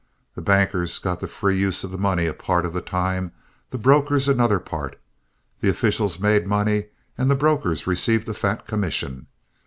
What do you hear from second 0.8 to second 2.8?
got the free use of the money a part of